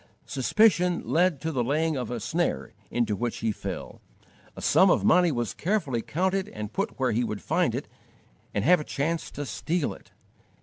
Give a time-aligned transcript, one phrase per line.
[0.25, 4.01] Suspicion led to the laying of a snare into which he fell:
[4.55, 7.87] a sum of money was carefully counted and put where he would find it
[8.51, 10.09] and have a chance to steal it.